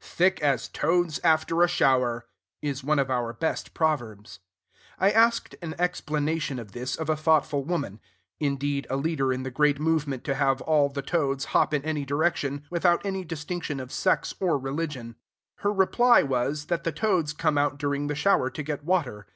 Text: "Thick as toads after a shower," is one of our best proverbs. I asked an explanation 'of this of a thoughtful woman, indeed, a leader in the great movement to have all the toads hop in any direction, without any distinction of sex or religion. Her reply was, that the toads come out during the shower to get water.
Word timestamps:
"Thick 0.00 0.40
as 0.40 0.68
toads 0.68 1.18
after 1.24 1.60
a 1.60 1.66
shower," 1.66 2.24
is 2.60 2.84
one 2.84 3.00
of 3.00 3.10
our 3.10 3.32
best 3.32 3.74
proverbs. 3.74 4.38
I 4.96 5.10
asked 5.10 5.56
an 5.60 5.74
explanation 5.76 6.60
'of 6.60 6.70
this 6.70 6.94
of 6.94 7.10
a 7.10 7.16
thoughtful 7.16 7.64
woman, 7.64 7.98
indeed, 8.38 8.86
a 8.88 8.96
leader 8.96 9.32
in 9.32 9.42
the 9.42 9.50
great 9.50 9.80
movement 9.80 10.22
to 10.22 10.36
have 10.36 10.60
all 10.62 10.88
the 10.88 11.02
toads 11.02 11.46
hop 11.46 11.74
in 11.74 11.84
any 11.84 12.04
direction, 12.04 12.62
without 12.70 13.04
any 13.04 13.24
distinction 13.24 13.80
of 13.80 13.90
sex 13.90 14.32
or 14.38 14.56
religion. 14.56 15.16
Her 15.56 15.72
reply 15.72 16.22
was, 16.22 16.66
that 16.66 16.84
the 16.84 16.92
toads 16.92 17.32
come 17.32 17.58
out 17.58 17.76
during 17.76 18.06
the 18.06 18.14
shower 18.14 18.50
to 18.50 18.62
get 18.62 18.84
water. 18.84 19.26